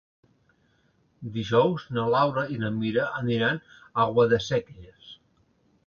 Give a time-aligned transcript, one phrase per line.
[1.35, 5.17] Dijous na Laura i na Mira aniran a Guadasséquies.